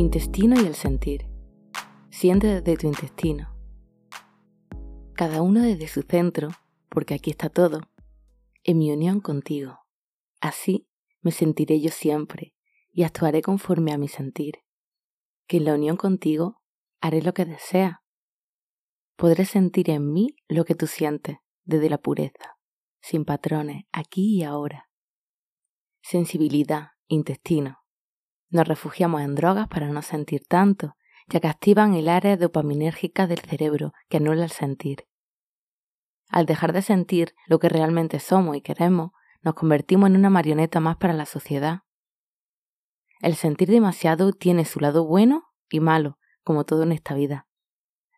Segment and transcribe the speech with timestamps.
[0.00, 1.26] Intestino y el sentir.
[2.08, 3.54] Siente desde tu intestino.
[5.12, 6.48] Cada uno desde su centro,
[6.88, 7.82] porque aquí está todo,
[8.64, 9.80] en mi unión contigo.
[10.40, 10.88] Así
[11.20, 12.54] me sentiré yo siempre
[12.90, 14.60] y actuaré conforme a mi sentir.
[15.46, 16.62] Que en la unión contigo
[17.02, 18.02] haré lo que desea.
[19.16, 22.56] Podré sentir en mí lo que tú sientes desde la pureza,
[23.02, 24.88] sin patrones, aquí y ahora.
[26.00, 27.79] Sensibilidad, intestino.
[28.50, 30.96] Nos refugiamos en drogas para no sentir tanto,
[31.28, 35.06] ya que activan el área dopaminérgica del cerebro que anula el sentir.
[36.28, 40.80] Al dejar de sentir lo que realmente somos y queremos, nos convertimos en una marioneta
[40.80, 41.82] más para la sociedad.
[43.20, 47.46] El sentir demasiado tiene su lado bueno y malo, como todo en esta vida.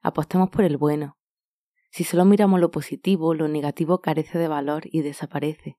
[0.00, 1.18] Apostemos por el bueno.
[1.90, 5.78] Si solo miramos lo positivo, lo negativo carece de valor y desaparece.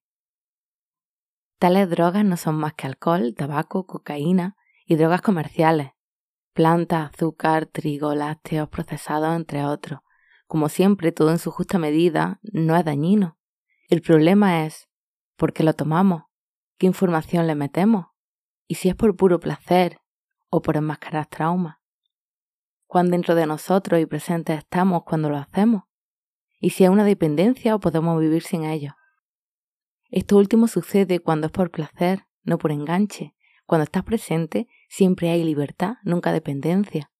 [1.64, 5.92] Tales drogas no son más que alcohol, tabaco, cocaína y drogas comerciales,
[6.52, 10.02] plantas, azúcar, trigo, lácteos procesados, entre otros.
[10.46, 13.38] Como siempre, todo en su justa medida no es dañino.
[13.88, 14.90] El problema es
[15.38, 16.24] por qué lo tomamos,
[16.78, 18.08] qué información le metemos
[18.68, 20.02] y si es por puro placer
[20.50, 21.78] o por enmascarar traumas.
[22.88, 25.84] Cuán dentro de nosotros y presentes estamos cuando lo hacemos
[26.60, 28.98] y si es una dependencia o podemos vivir sin ello.
[30.16, 33.34] Esto último sucede cuando es por placer, no por enganche.
[33.66, 37.12] Cuando estás presente, siempre hay libertad, nunca dependencia.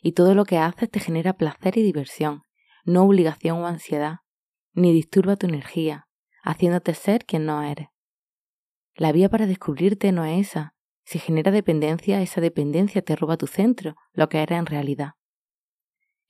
[0.00, 2.44] Y todo lo que haces te genera placer y diversión,
[2.84, 4.18] no obligación o ansiedad,
[4.72, 6.06] ni disturba tu energía,
[6.44, 7.88] haciéndote ser quien no eres.
[8.94, 10.76] La vía para descubrirte no es esa.
[11.04, 15.14] Si genera dependencia, esa dependencia te roba tu centro, lo que eres en realidad.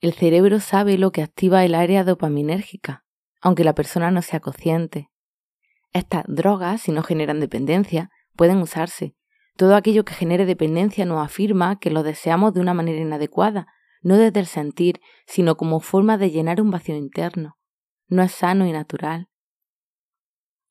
[0.01, 3.05] El cerebro sabe lo que activa el área dopaminérgica,
[3.41, 5.08] aunque la persona no sea consciente.
[5.93, 9.15] Estas drogas, si no generan dependencia, pueden usarse.
[9.57, 13.67] Todo aquello que genere dependencia nos afirma que lo deseamos de una manera inadecuada,
[14.01, 17.57] no desde el sentir, sino como forma de llenar un vacío interno.
[18.07, 19.27] No es sano y natural.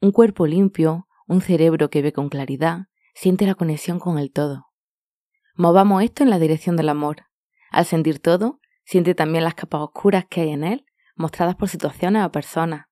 [0.01, 4.67] Un cuerpo limpio, un cerebro que ve con claridad, siente la conexión con el todo.
[5.55, 7.27] Movamos esto en la dirección del amor.
[7.71, 10.87] Al sentir todo, siente también las capas oscuras que hay en él,
[11.17, 12.87] mostradas por situaciones o personas.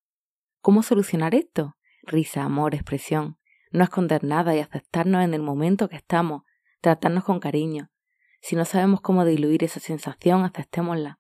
[0.61, 1.77] ¿Cómo solucionar esto?
[2.07, 3.39] Risa, amor, expresión,
[3.71, 6.43] no esconder nada y aceptarnos en el momento que estamos,
[6.81, 7.91] tratarnos con cariño.
[8.41, 11.19] Si no sabemos cómo diluir esa sensación, aceptémosla.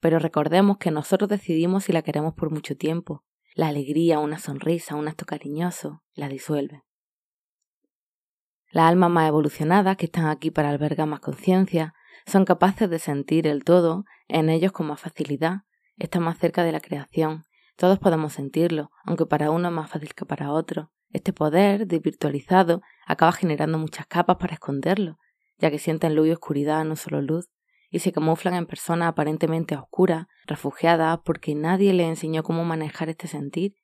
[0.00, 3.24] Pero recordemos que nosotros decidimos si la queremos por mucho tiempo.
[3.54, 6.82] La alegría, una sonrisa, un acto cariñoso, la disuelve.
[8.70, 11.94] Las almas más evolucionadas, que están aquí para albergar más conciencia,
[12.26, 15.62] son capaces de sentir el todo en ellos con más facilidad,
[15.96, 17.44] están más cerca de la creación,
[17.80, 20.92] todos podemos sentirlo, aunque para uno es más fácil que para otro.
[21.14, 25.16] Este poder, desvirtualizado, acaba generando muchas capas para esconderlo,
[25.56, 27.48] ya que sienten luz y oscuridad, no solo luz,
[27.88, 33.28] y se camuflan en personas aparentemente oscuras, refugiadas, porque nadie les enseñó cómo manejar este
[33.28, 33.76] sentir,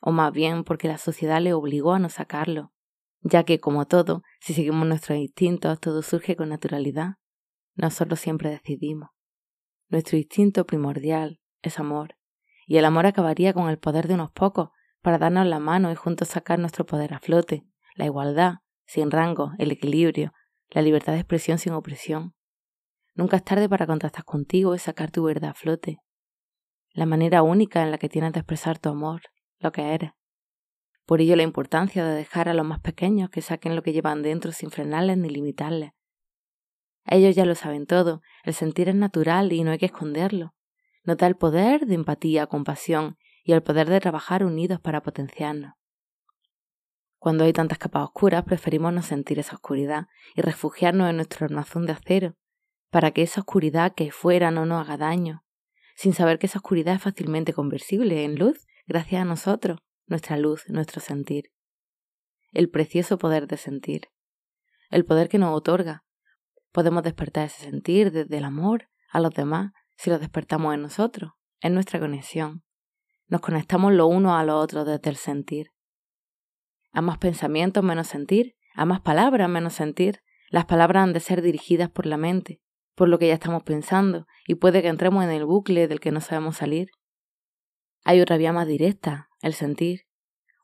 [0.00, 2.72] o más bien porque la sociedad le obligó a no sacarlo,
[3.20, 7.14] ya que, como todo, si seguimos nuestros instintos, todo surge con naturalidad.
[7.74, 9.10] Nosotros siempre decidimos.
[9.88, 12.14] Nuestro instinto primordial es amor,
[12.70, 14.70] y el amor acabaría con el poder de unos pocos
[15.02, 17.64] para darnos la mano y juntos sacar nuestro poder a flote,
[17.96, 20.32] la igualdad, sin rango, el equilibrio,
[20.68, 22.36] la libertad de expresión sin opresión.
[23.16, 25.98] Nunca es tarde para contactar contigo y sacar tu verdad a flote.
[26.92, 29.22] La manera única en la que tienes de expresar tu amor,
[29.58, 30.12] lo que eres.
[31.06, 34.22] Por ello la importancia de dejar a los más pequeños que saquen lo que llevan
[34.22, 35.90] dentro sin frenarles ni limitarles.
[37.04, 40.54] Ellos ya lo saben todo, el sentir es natural y no hay que esconderlo.
[41.10, 45.72] Nota el poder de empatía, compasión y el poder de trabajar unidos para potenciarnos.
[47.18, 50.06] Cuando hay tantas capas oscuras, preferimos no sentir esa oscuridad
[50.36, 52.36] y refugiarnos en nuestro armazón de acero,
[52.90, 55.42] para que esa oscuridad que fuera no nos haga daño,
[55.96, 60.62] sin saber que esa oscuridad es fácilmente conversible en luz gracias a nosotros, nuestra luz,
[60.68, 61.50] nuestro sentir.
[62.52, 64.02] El precioso poder de sentir.
[64.90, 66.04] El poder que nos otorga.
[66.70, 71.32] Podemos despertar ese sentir desde el amor a los demás si lo despertamos en nosotros,
[71.60, 72.64] en nuestra conexión.
[73.28, 75.72] Nos conectamos lo uno a lo otro desde el sentir.
[76.90, 80.22] A más pensamientos, menos sentir, a más palabras, menos sentir.
[80.48, 82.62] Las palabras han de ser dirigidas por la mente,
[82.94, 86.12] por lo que ya estamos pensando, y puede que entremos en el bucle del que
[86.12, 86.88] no sabemos salir.
[88.02, 90.06] Hay otra vía más directa, el sentir.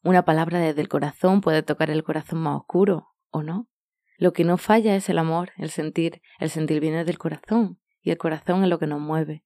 [0.03, 3.69] Una palabra desde el corazón puede tocar el corazón más oscuro, ¿o no?
[4.17, 6.23] Lo que no falla es el amor, el sentir.
[6.39, 9.43] El sentir viene del corazón, y el corazón es lo que nos mueve.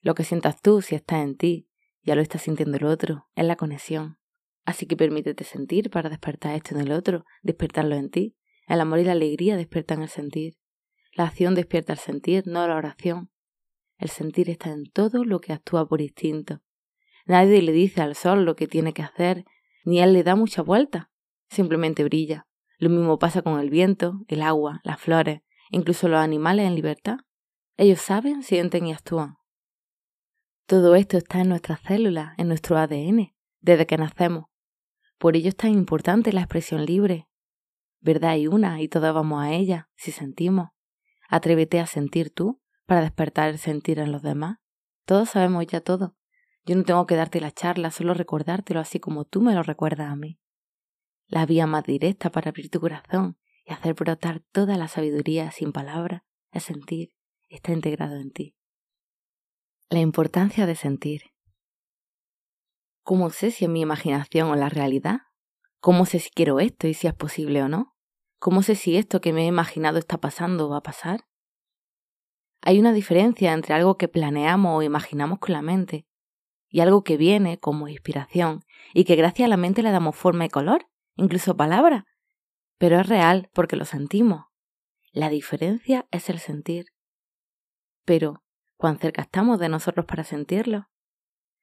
[0.00, 1.68] Lo que sientas tú si está en ti,
[2.02, 4.18] ya lo está sintiendo el otro, es la conexión.
[4.64, 8.36] Así que permítete sentir para despertar esto en el otro, despertarlo en ti.
[8.66, 10.56] El amor y la alegría despiertan el sentir.
[11.14, 13.30] La acción despierta el sentir, no la oración.
[13.96, 16.62] El sentir está en todo lo que actúa por instinto.
[17.26, 19.44] Nadie le dice al sol lo que tiene que hacer,
[19.84, 21.12] ni él le da mucha vuelta.
[21.48, 22.48] Simplemente brilla.
[22.78, 27.18] Lo mismo pasa con el viento, el agua, las flores, incluso los animales en libertad.
[27.76, 29.36] Ellos saben, sienten y actúan.
[30.66, 34.46] Todo esto está en nuestras células, en nuestro ADN, desde que nacemos.
[35.18, 37.28] Por ello es tan importante la expresión libre.
[38.00, 40.68] Verdad hay una y todos vamos a ella, si sentimos.
[41.28, 44.58] Atrévete a sentir tú para despertar el sentir en los demás.
[45.04, 46.16] Todos sabemos ya todo.
[46.64, 50.10] Yo no tengo que darte la charla, solo recordártelo así como tú me lo recuerdas
[50.10, 50.38] a mí.
[51.26, 55.72] La vía más directa para abrir tu corazón y hacer brotar toda la sabiduría sin
[55.72, 56.22] palabras
[56.52, 57.12] es sentir,
[57.48, 58.54] está integrado en ti.
[59.90, 61.22] La importancia de sentir.
[63.02, 65.20] ¿Cómo sé si es mi imaginación o la realidad?
[65.80, 67.94] ¿Cómo sé si quiero esto y si es posible o no?
[68.38, 71.26] ¿Cómo sé si esto que me he imaginado está pasando o va a pasar?
[72.62, 76.06] Hay una diferencia entre algo que planeamos o imaginamos con la mente
[76.70, 78.64] y algo que viene como inspiración
[78.94, 80.86] y que gracias a la mente le damos forma y color,
[81.16, 82.06] incluso palabra,
[82.78, 84.46] pero es real porque lo sentimos.
[85.12, 86.93] La diferencia es el sentir.
[88.04, 88.42] Pero,
[88.76, 90.88] ¿cuán cerca estamos de nosotros para sentirlo?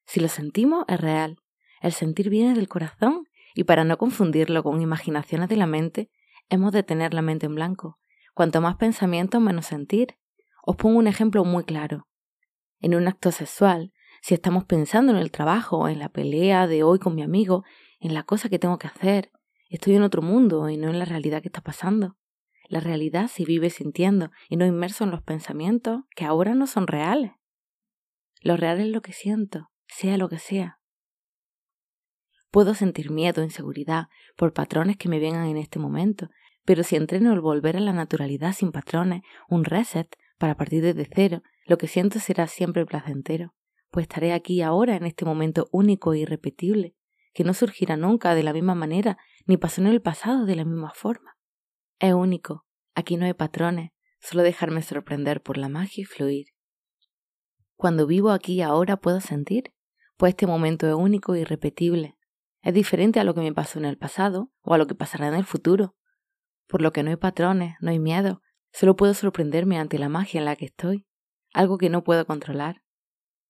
[0.06, 1.38] Si lo sentimos, es real.
[1.82, 6.10] El sentir viene del corazón y para no confundirlo con imaginaciones de la mente,
[6.50, 8.00] hemos de tener la mente en blanco.
[8.34, 10.18] Cuanto más pensamiento, menos sentir.
[10.64, 12.08] Os pongo un ejemplo muy claro.
[12.80, 17.00] En un acto sexual, si estamos pensando en el trabajo, en la pelea de hoy
[17.00, 17.64] con mi amigo,
[18.00, 19.32] en la cosa que tengo que hacer,
[19.70, 22.18] estoy en otro mundo y no en la realidad que está pasando.
[22.72, 26.88] La realidad se vive sintiendo y no inmerso en los pensamientos que ahora no son
[26.88, 27.34] reales.
[28.40, 30.80] Lo real es lo que siento, sea lo que sea.
[32.50, 34.08] Puedo sentir miedo, inseguridad
[34.38, 36.30] por patrones que me vengan en este momento,
[36.64, 40.08] pero si entreno el volver a la naturalidad sin patrones, un reset,
[40.38, 43.54] para partir desde cero, lo que siento será siempre placentero,
[43.90, 46.96] pues estaré aquí ahora en este momento único e irrepetible,
[47.34, 50.64] que no surgirá nunca de la misma manera, ni pasó en el pasado de la
[50.64, 51.36] misma forma.
[52.02, 52.66] Es único,
[52.96, 56.48] aquí no hay patrones, solo dejarme sorprender por la magia y fluir.
[57.76, 59.74] Cuando vivo aquí ahora puedo sentir,
[60.18, 62.18] pues este momento es único e irrepetible.
[62.62, 65.28] Es diferente a lo que me pasó en el pasado o a lo que pasará
[65.28, 65.96] en el futuro.
[66.68, 68.42] Por lo que no hay patrones, no hay miedo,
[68.74, 71.06] Solo puedo sorprenderme ante la magia en la que estoy,
[71.54, 72.84] algo que no puedo controlar.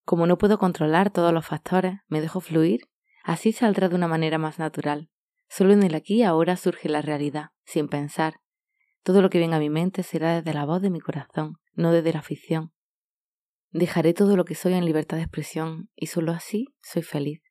[0.04, 2.89] Como no puedo controlar todos los factores, me dejo fluir,
[3.24, 5.10] así saldrá de una manera más natural.
[5.53, 8.39] Solo en el aquí y ahora surge la realidad, sin pensar.
[9.03, 11.92] Todo lo que venga a mi mente será desde la voz de mi corazón, no
[11.92, 12.71] desde la ficción.
[13.71, 17.42] Dejaré todo lo que soy en libertad de expresión y solo así soy feliz.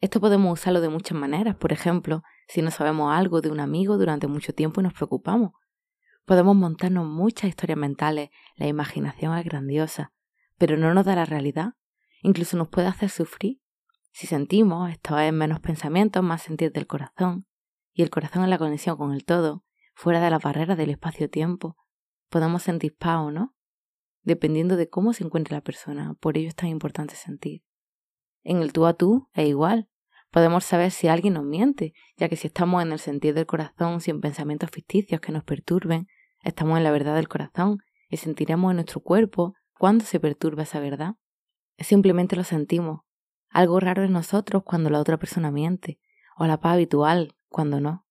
[0.00, 3.96] Esto podemos usarlo de muchas maneras, por ejemplo, si no sabemos algo de un amigo
[3.96, 5.52] durante mucho tiempo y nos preocupamos,
[6.24, 10.12] Podemos montarnos muchas historias mentales, la imaginación es grandiosa,
[10.56, 11.70] pero no nos da la realidad,
[12.22, 13.61] incluso nos puede hacer sufrir.
[14.12, 17.46] Si sentimos, esto es menos pensamientos, más sentir del corazón,
[17.92, 19.64] y el corazón es la conexión con el todo,
[19.94, 21.76] fuera de la barrera del espacio-tiempo.
[22.28, 23.54] Podemos sentir paz o no,
[24.22, 27.62] dependiendo de cómo se encuentre la persona, por ello es tan importante sentir.
[28.42, 29.88] En el tú a tú es igual,
[30.30, 34.00] podemos saber si alguien nos miente, ya que si estamos en el sentido del corazón
[34.00, 36.08] sin pensamientos ficticios que nos perturben,
[36.42, 37.78] Estamos en la verdad del corazón
[38.08, 41.14] y sentiremos en nuestro cuerpo cuando se perturba esa verdad.
[41.78, 43.02] Simplemente lo sentimos.
[43.52, 46.00] Algo raro en nosotros cuando la otra persona miente,
[46.36, 48.06] o la paz habitual cuando no.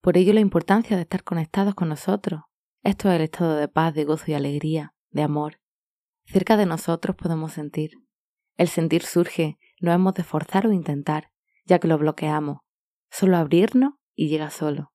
[0.00, 2.42] Por ello la importancia de estar conectados con nosotros.
[2.82, 5.60] Esto es el estado de paz, de gozo y alegría, de amor.
[6.24, 7.92] Cerca de nosotros podemos sentir.
[8.56, 11.32] El sentir surge, no hemos de forzar o intentar,
[11.64, 12.58] ya que lo bloqueamos.
[13.10, 14.92] Solo abrirnos y llega solo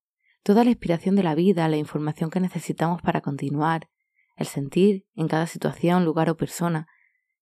[0.48, 3.90] toda la inspiración de la vida, la información que necesitamos para continuar,
[4.34, 6.86] el sentir en cada situación, lugar o persona,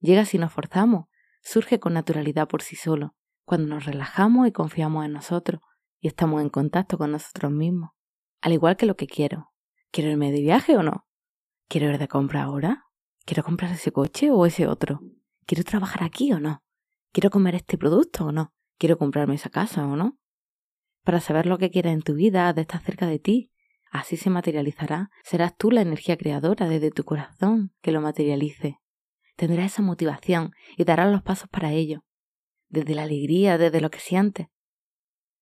[0.01, 1.07] llega si nos forzamos,
[1.47, 5.61] surge con naturalidad por sí solo, cuando nos relajamos y confiamos en nosotros
[6.01, 7.91] y estamos en contacto con nosotros mismos.
[8.41, 9.53] Al igual que lo que quiero.
[9.91, 11.07] ¿Quiero irme de viaje o no?
[11.69, 12.85] ¿Quiero ir de compra ahora?
[13.25, 15.01] ¿Quiero comprar ese coche o ese otro?
[15.47, 16.63] ¿Quiero trabajar aquí o no?
[17.13, 18.53] ¿Quiero comer este producto o no?
[18.79, 20.19] ¿Quiero comprarme esa casa o no?
[21.07, 23.53] para saber lo que quieres en tu vida, de estar cerca de ti.
[23.93, 25.09] Así se materializará.
[25.23, 28.81] Serás tú la energía creadora desde tu corazón que lo materialice.
[29.37, 32.05] Tendrás esa motivación y darás los pasos para ello.
[32.69, 34.49] Desde la alegría, desde lo que sientes.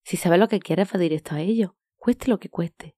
[0.02, 2.96] Si sabes lo que quieres, va directo a ello, cueste lo que cueste.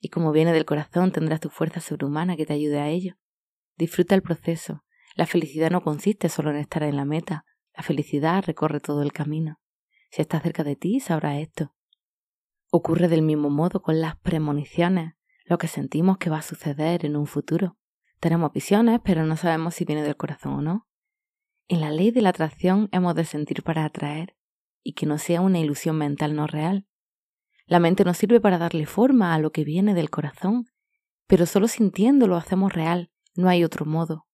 [0.00, 3.16] Y como viene del corazón, tendrás tu fuerza sobrehumana que te ayude a ello.
[3.76, 4.84] Disfruta el proceso.
[5.16, 7.44] La felicidad no consiste solo en estar en la meta.
[7.74, 9.60] La felicidad recorre todo el camino.
[10.10, 11.74] Si estás cerca de ti, sabrás esto.
[12.70, 15.14] Ocurre del mismo modo con las premoniciones.
[15.44, 17.78] lo que sentimos que va a suceder en un futuro.
[18.20, 20.88] Tenemos visiones, pero no sabemos si viene del corazón o no.
[21.68, 24.36] En la ley de la atracción hemos de sentir para atraer
[24.82, 26.86] y que no sea una ilusión mental no real.
[27.66, 30.66] La mente nos sirve para darle forma a lo que viene del corazón,
[31.26, 34.26] pero solo sintiendo lo hacemos real, no hay otro modo.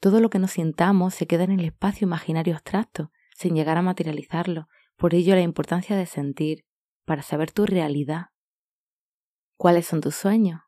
[0.00, 3.82] Todo lo que nos sintamos se queda en el espacio imaginario abstracto, sin llegar a
[3.82, 6.64] materializarlo, por ello la importancia de sentir,
[7.04, 8.28] para saber tu realidad.
[9.56, 10.62] ¿Cuáles son tus sueños?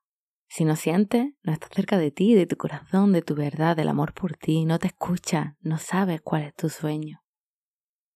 [0.48, 3.88] Si no sientes, no estás cerca de ti, de tu corazón, de tu verdad, del
[3.88, 7.22] amor por ti, no te escuchas, no sabes cuál es tu sueño.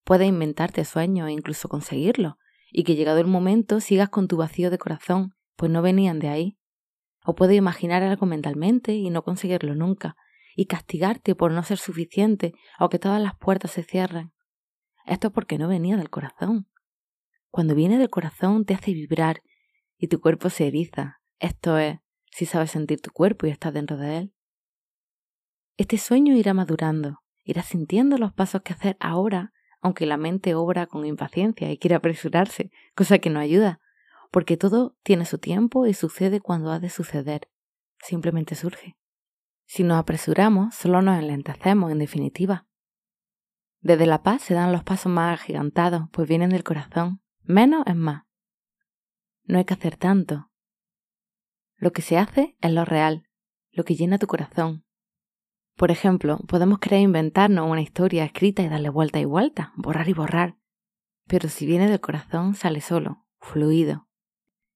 [0.05, 2.39] Puedes inventarte sueños e incluso conseguirlo,
[2.71, 6.29] y que llegado el momento sigas con tu vacío de corazón, pues no venían de
[6.29, 6.59] ahí.
[7.25, 10.17] O puedes imaginar algo mentalmente y no conseguirlo nunca,
[10.55, 14.33] y castigarte por no ser suficiente o que todas las puertas se cierren.
[15.07, 16.69] Esto es porque no venía del corazón.
[17.51, 19.43] Cuando viene del corazón te hace vibrar
[19.97, 21.21] y tu cuerpo se eriza.
[21.39, 21.99] Esto es,
[22.39, 24.33] si sabes sentir tu cuerpo y estás dentro de él.
[25.77, 30.87] Este sueño irá madurando, irás sintiendo los pasos que hacer ahora, aunque la mente obra
[30.87, 33.81] con impaciencia y quiere apresurarse, cosa que no ayuda,
[34.31, 37.51] porque todo tiene su tiempo y sucede cuando ha de suceder.
[38.05, 38.97] Simplemente surge.
[39.67, 42.69] Si nos apresuramos, solo nos enlentecemos, en definitiva.
[43.81, 47.21] Desde la paz se dan los pasos más agigantados, pues vienen del corazón.
[47.43, 48.27] Menos es más.
[49.43, 50.48] No hay que hacer tanto.
[51.79, 53.29] Lo que se hace es lo real,
[53.71, 54.85] lo que llena tu corazón.
[55.77, 60.13] Por ejemplo, podemos querer inventarnos una historia escrita y darle vuelta y vuelta, borrar y
[60.13, 60.59] borrar.
[61.29, 64.09] Pero si viene del corazón, sale solo, fluido.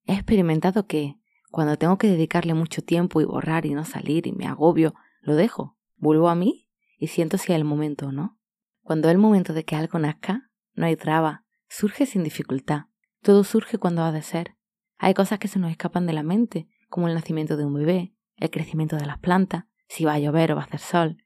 [0.07, 1.17] He experimentado que,
[1.51, 5.35] cuando tengo que dedicarle mucho tiempo y borrar y no salir y me agobio, lo
[5.35, 6.69] dejo, vuelvo a mí
[6.99, 8.39] y siento si es el momento o no.
[8.83, 12.83] Cuando es el momento de que algo nazca, no hay traba, surge sin dificultad.
[13.23, 14.57] Todo surge cuando ha de ser.
[14.99, 18.15] Hay cosas que se nos escapan de la mente, como el nacimiento de un bebé,
[18.37, 21.25] el crecimiento de las plantas, si va a llover o va a hacer sol.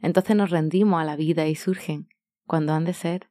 [0.00, 2.08] Entonces nos rendimos a la vida y surgen,
[2.46, 3.30] cuando han de ser.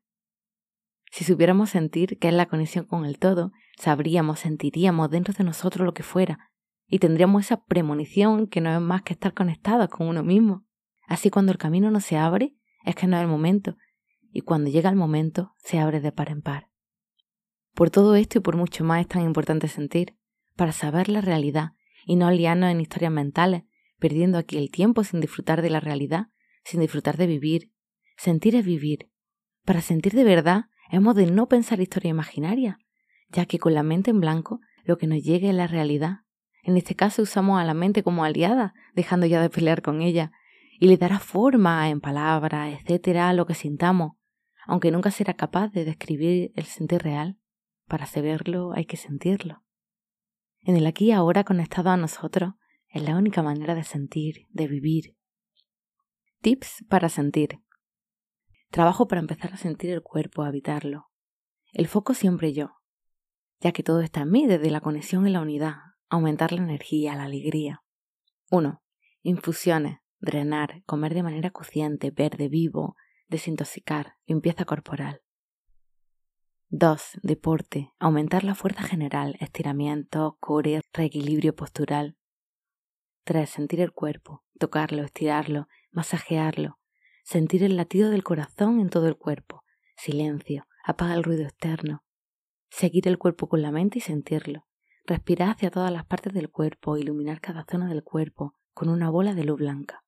[1.12, 5.86] Si supiéramos sentir que es la conexión con el todo, sabríamos, sentiríamos dentro de nosotros
[5.86, 6.52] lo que fuera,
[6.88, 10.66] y tendríamos esa premonición que no es más que estar conectados con uno mismo.
[11.06, 13.76] Así cuando el camino no se abre, es que no es el momento,
[14.32, 16.70] y cuando llega el momento, se abre de par en par.
[17.74, 20.16] Por todo esto y por mucho más es tan importante sentir,
[20.56, 21.72] para saber la realidad
[22.06, 23.64] y no liarnos en historias mentales,
[24.00, 26.28] perdiendo aquí el tiempo sin disfrutar de la realidad,
[26.64, 27.72] sin disfrutar de vivir.
[28.18, 29.10] Sentir es vivir.
[29.66, 32.80] Para sentir de verdad, hemos de no pensar historia imaginaria,
[33.30, 36.20] ya que con la mente en blanco lo que nos llegue es la realidad.
[36.64, 40.32] En este caso usamos a la mente como aliada, dejando ya de pelear con ella
[40.80, 44.14] y le dará forma en palabras, etcétera, a lo que sintamos,
[44.66, 47.38] aunque nunca será capaz de describir el sentir real.
[47.88, 49.63] Para saberlo hay que sentirlo.
[50.64, 52.54] En el aquí y ahora conectado a nosotros
[52.88, 55.18] es la única manera de sentir, de vivir.
[56.42, 57.60] Tips para sentir.
[58.70, 61.10] Trabajo para empezar a sentir el cuerpo, a habitarlo.
[61.74, 62.72] El foco siempre yo,
[63.60, 65.76] ya que todo está en mí desde la conexión y la unidad,
[66.10, 67.84] aumentar la energía, la alegría.
[68.52, 68.82] 1.
[69.22, 72.96] Infusiones drenar, comer de manera consciente, verde, vivo,
[73.28, 75.22] desintoxicar, limpieza corporal.
[76.70, 77.20] 2.
[77.22, 77.94] Deporte.
[78.00, 82.18] Aumentar la fuerza general, estiramiento, core, reequilibrio postural.
[83.26, 83.50] 3.
[83.50, 86.80] Sentir el cuerpo, tocarlo, estirarlo, masajearlo.
[87.24, 89.64] Sentir el latido del corazón en todo el cuerpo.
[89.96, 92.04] Silencio, apaga el ruido externo.
[92.70, 94.66] Seguir el cuerpo con la mente y sentirlo.
[95.06, 99.34] Respirar hacia todas las partes del cuerpo, iluminar cada zona del cuerpo con una bola
[99.34, 100.04] de luz blanca.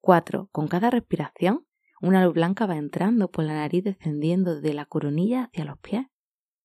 [0.00, 0.48] 4.
[0.52, 1.65] Con cada respiración,
[2.00, 6.06] una luz blanca va entrando por la nariz descendiendo de la coronilla hacia los pies,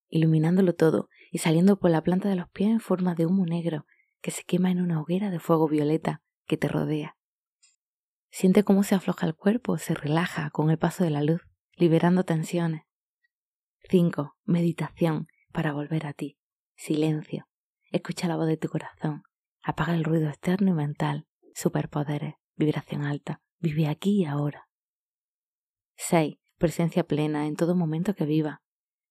[0.10, 3.86] iluminándolo todo y saliendo por la planta de los pies en forma de humo negro
[4.22, 7.18] que se quema en una hoguera de fuego violeta que te rodea.
[8.30, 11.42] Siente cómo se afloja el cuerpo, se relaja con el paso de la luz,
[11.76, 12.84] liberando tensiones.
[13.90, 14.38] 5.
[14.46, 16.38] Meditación para volver a ti.
[16.76, 17.48] Silencio.
[17.92, 19.24] Escucha la voz de tu corazón.
[19.64, 21.28] Apaga el ruido externo y mental.
[21.54, 24.70] Superpoderes vibración alta, vive aquí y ahora.
[26.04, 26.40] 6.
[26.58, 28.64] Presencia plena en todo momento que viva.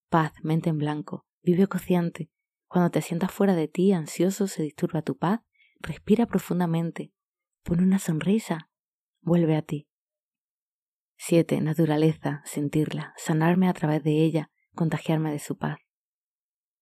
[0.09, 2.33] Paz, mente en blanco, vive consciente.
[2.67, 5.41] Cuando te sientas fuera de ti, ansioso, se disturba tu paz,
[5.79, 7.13] respira profundamente,
[7.63, 8.71] pon una sonrisa,
[9.21, 9.89] vuelve a ti.
[11.17, 11.61] 7.
[11.61, 15.79] Naturaleza, sentirla, sanarme a través de ella, contagiarme de su paz.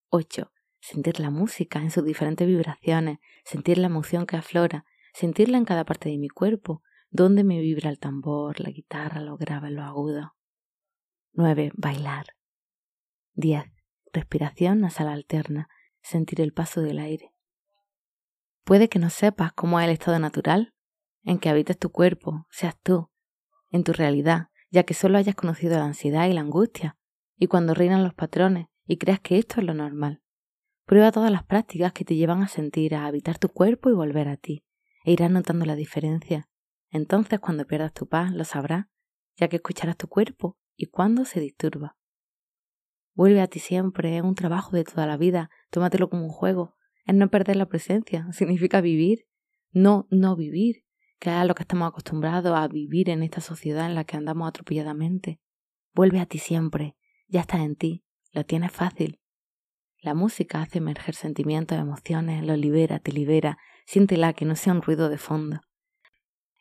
[0.09, 0.50] 8.
[0.81, 5.85] Sentir la música en sus diferentes vibraciones, sentir la emoción que aflora, sentirla en cada
[5.85, 10.35] parte de mi cuerpo, donde me vibra el tambor, la guitarra, lo grave, lo agudo.
[11.33, 11.73] 9.
[11.75, 12.27] Bailar.
[13.35, 13.65] 10.
[14.12, 15.69] Respiración nasal alterna.
[16.00, 17.35] sentir el paso del aire.
[18.65, 20.75] Puede que no sepas cómo es el estado natural
[21.25, 23.11] en que habitas tu cuerpo, seas tú,
[23.71, 26.97] en tu realidad, ya que solo hayas conocido la ansiedad y la angustia,
[27.37, 30.23] y cuando reinan los patrones y creas que esto es lo normal.
[30.87, 34.29] Prueba todas las prácticas que te llevan a sentir, a habitar tu cuerpo y volver
[34.29, 34.65] a ti,
[35.05, 36.49] e irás notando la diferencia.
[36.90, 38.87] Entonces, cuando pierdas tu paz, lo sabrás,
[39.37, 41.97] ya que escucharás tu cuerpo y cuando se disturba.
[43.14, 46.76] Vuelve a ti siempre, es un trabajo de toda la vida, tómatelo como un juego,
[47.04, 49.26] es no perder la presencia, significa vivir,
[49.73, 50.85] no no vivir,
[51.18, 54.16] que es a lo que estamos acostumbrados a vivir en esta sociedad en la que
[54.16, 55.40] andamos atropelladamente.
[55.95, 59.21] Vuelve a ti siempre, ya estás en ti, lo tienes fácil.
[60.00, 64.83] La música hace emerger sentimientos, emociones, lo libera, te libera, siéntela que no sea un
[64.83, 65.61] ruido de fondo.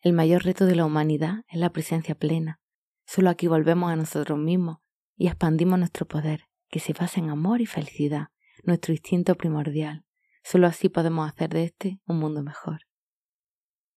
[0.02, 2.60] El mayor reto de la humanidad es la presencia plena.
[3.06, 4.78] Solo aquí volvemos a nosotros mismos
[5.16, 8.28] y expandimos nuestro poder, que se basa en amor y felicidad,
[8.64, 10.06] nuestro instinto primordial.
[10.44, 12.82] Solo así podemos hacer de este un mundo mejor.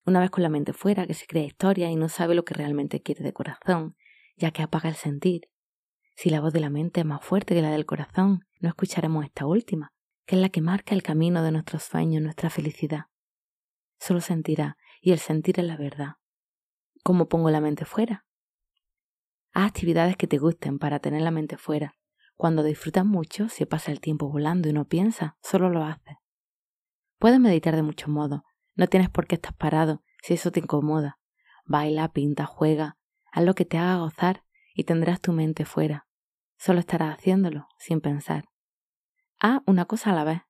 [0.06, 2.54] Una vez con la mente fuera, que se crea historia y no sabe lo que
[2.54, 3.94] realmente quiere de corazón,
[4.36, 5.50] ya que apaga el sentir.
[6.16, 9.24] Si la voz de la mente es más fuerte que la del corazón, no escucharemos
[9.24, 9.92] esta última,
[10.26, 13.06] que es la que marca el camino de nuestros sueños, nuestra felicidad.
[13.98, 16.16] Solo sentirá, y el sentir es la verdad.
[17.02, 18.26] ¿Cómo pongo la mente fuera?
[19.52, 21.96] Haz actividades que te gusten para tener la mente fuera.
[22.36, 26.16] Cuando disfrutas mucho, se pasa el tiempo volando y no piensas, solo lo haces.
[27.18, 28.42] Puedes meditar de muchos modos,
[28.76, 31.18] no tienes por qué estar parado si eso te incomoda.
[31.64, 32.96] Baila, pinta, juega,
[33.32, 36.06] haz lo que te haga gozar y tendrás tu mente fuera.
[36.56, 38.48] Solo estarás haciéndolo, sin pensar.
[39.38, 40.42] Haz una cosa a la vez.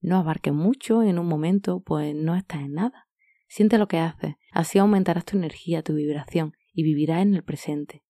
[0.00, 3.08] No abarques mucho en un momento, pues no estás en nada.
[3.46, 8.02] Siente lo que haces, así aumentarás tu energía, tu vibración y vivirás en el presente.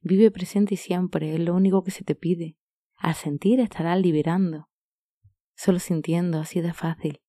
[0.00, 2.56] Vive presente y siempre, es lo único que se te pide.
[2.96, 4.68] Al sentir estarás liberando.
[5.54, 7.20] Solo sintiendo, así de fácil.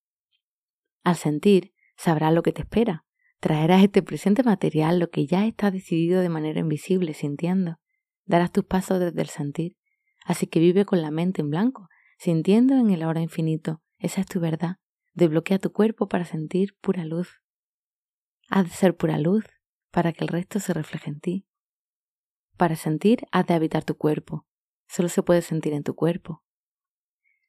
[1.04, 3.06] Al sentir, sabrás lo que te espera.
[3.40, 7.80] Traerás este presente material lo que ya está decidido de manera invisible, sintiendo.
[8.26, 9.76] Darás tus pasos desde el sentir.
[10.26, 13.82] Así que vive con la mente en blanco, sintiendo en el ahora infinito.
[13.98, 14.78] Esa es tu verdad.
[15.14, 17.43] Desbloquea tu cuerpo para sentir pura luz.
[18.56, 19.46] Haz de ser pura luz
[19.90, 21.48] para que el resto se refleje en ti.
[22.56, 24.46] Para sentir, has de habitar tu cuerpo.
[24.88, 26.44] Solo se puede sentir en tu cuerpo.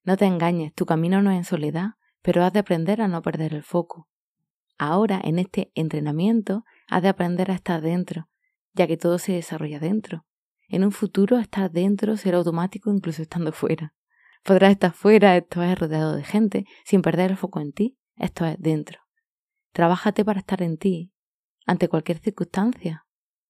[0.02, 1.90] No te engañes, tu camino no es en soledad,
[2.22, 4.08] pero has de aprender a no perder el foco.
[4.78, 8.30] Ahora, en este entrenamiento, has de aprender a estar dentro,
[8.72, 10.24] ya que todo se desarrolla dentro.
[10.68, 13.92] En un futuro, estar dentro será automático incluso estando fuera.
[14.42, 18.46] Podrás estar fuera, esto es rodeado de gente, sin perder el foco en ti, esto
[18.46, 19.03] es dentro.
[19.74, 21.12] Trabájate para estar en ti,
[21.66, 23.06] ante cualquier circunstancia.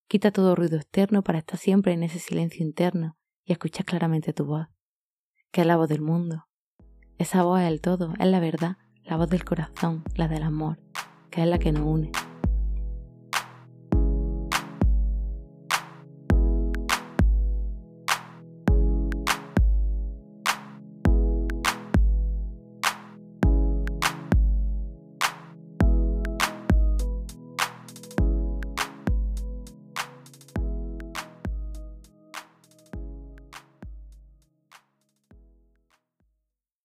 [0.08, 4.46] Quita todo ruido externo para estar siempre en ese silencio interno y escuchar claramente tu
[4.46, 4.66] voz,
[5.52, 6.46] que es la voz del mundo,
[7.18, 10.80] esa voz es el todo, es la verdad, la voz del corazón, la del amor,
[11.30, 12.10] que es la que nos une.